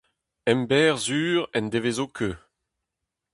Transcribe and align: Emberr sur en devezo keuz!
Emberr 0.51 0.95
sur 1.05 1.39
en 1.57 1.65
devezo 1.71 2.05
keuz! 2.17 2.37